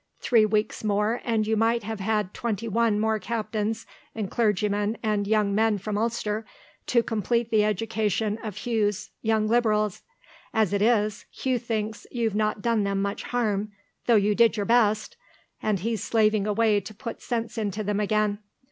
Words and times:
Three 0.19 0.47
weeks 0.47 0.83
more, 0.83 1.21
and 1.23 1.45
you 1.45 1.55
might 1.55 1.83
have 1.83 1.99
had 1.99 2.33
twenty 2.33 2.67
one 2.67 2.99
more 2.99 3.19
captains 3.19 3.85
and 4.15 4.31
clergymen 4.31 4.97
and 5.03 5.27
young 5.27 5.53
men 5.53 5.77
from 5.77 5.95
Ulster 5.95 6.43
to 6.87 7.03
complete 7.03 7.51
the 7.51 7.63
education 7.63 8.39
of 8.41 8.57
Hugh's 8.65 9.11
young 9.21 9.47
Liberals. 9.47 10.01
As 10.55 10.73
it 10.73 10.81
is, 10.81 11.27
Hugh 11.29 11.59
thinks 11.59 12.07
you've 12.09 12.33
not 12.33 12.63
done 12.63 12.83
them 12.83 12.99
much 12.99 13.21
harm, 13.25 13.73
though 14.07 14.15
you 14.15 14.33
did 14.33 14.57
your 14.57 14.65
best, 14.65 15.17
and 15.61 15.81
he's 15.81 16.03
slaving 16.03 16.47
away 16.47 16.79
to 16.79 16.95
put 16.95 17.21
sense 17.21 17.55
into 17.55 17.83
them 17.83 17.99
again. 17.99 18.39